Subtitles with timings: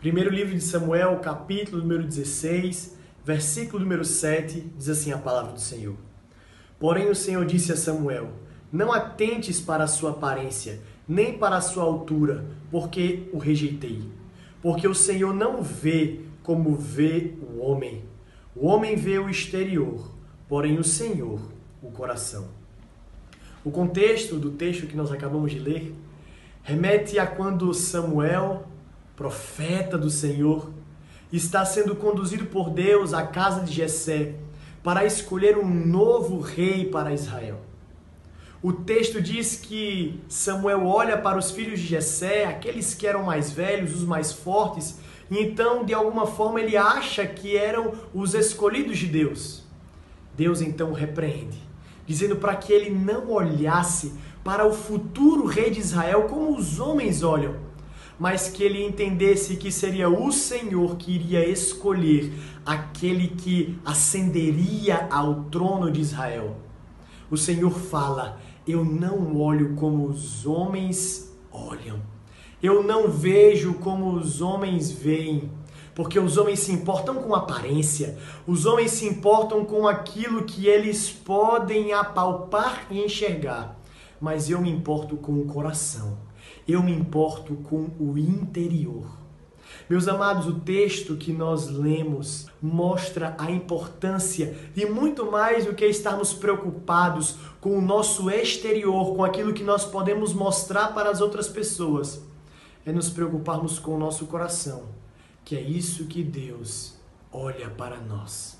[0.00, 5.60] Primeiro livro de Samuel, capítulo número 16, versículo número 7, diz assim a palavra do
[5.60, 5.94] Senhor.
[6.78, 8.30] Porém o Senhor disse a Samuel:
[8.72, 14.02] Não atentes para a sua aparência, nem para a sua altura, porque o rejeitei.
[14.62, 18.02] Porque o Senhor não vê como vê o homem.
[18.56, 20.10] O homem vê o exterior,
[20.48, 21.42] porém o Senhor
[21.82, 22.48] o coração.
[23.62, 25.94] O contexto do texto que nós acabamos de ler
[26.62, 28.66] remete a quando Samuel
[29.20, 30.70] profeta do Senhor,
[31.30, 34.36] está sendo conduzido por Deus à casa de Jessé
[34.82, 37.60] para escolher um novo rei para Israel.
[38.62, 43.50] O texto diz que Samuel olha para os filhos de Jessé, aqueles que eram mais
[43.50, 44.98] velhos, os mais fortes,
[45.30, 49.64] e então de alguma forma ele acha que eram os escolhidos de Deus.
[50.34, 51.58] Deus então repreende,
[52.06, 57.22] dizendo para que ele não olhasse para o futuro rei de Israel como os homens
[57.22, 57.68] olham,
[58.20, 62.30] mas que ele entendesse que seria o Senhor que iria escolher
[62.66, 66.54] aquele que ascenderia ao trono de Israel.
[67.30, 72.02] O Senhor fala: Eu não olho como os homens olham.
[72.62, 75.50] Eu não vejo como os homens veem.
[75.94, 81.10] Porque os homens se importam com aparência, os homens se importam com aquilo que eles
[81.10, 83.80] podem apalpar e enxergar.
[84.20, 86.29] Mas eu me importo com o coração
[86.66, 89.20] eu me importo com o interior.
[89.88, 95.84] Meus amados, o texto que nós lemos mostra a importância de muito mais do que
[95.84, 101.48] estarmos preocupados com o nosso exterior, com aquilo que nós podemos mostrar para as outras
[101.48, 102.22] pessoas.
[102.86, 104.84] É nos preocuparmos com o nosso coração,
[105.44, 106.94] que é isso que Deus
[107.32, 108.58] olha para nós.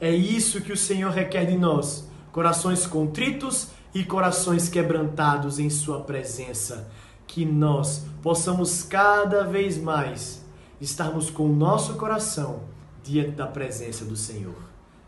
[0.00, 6.00] É isso que o Senhor requer de nós: corações contritos e corações quebrantados em Sua
[6.00, 6.90] presença
[7.32, 10.44] que nós possamos cada vez mais
[10.78, 12.64] estarmos com o nosso coração
[13.02, 14.62] diante da presença do Senhor.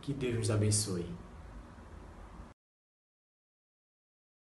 [0.00, 1.04] Que Deus nos abençoe.